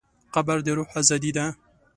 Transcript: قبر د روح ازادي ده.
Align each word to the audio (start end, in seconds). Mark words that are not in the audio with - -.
قبر 0.33 0.57
د 0.65 0.67
روح 0.77 0.89
ازادي 1.01 1.31
ده. 1.37 1.45